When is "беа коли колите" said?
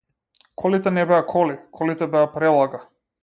1.11-2.09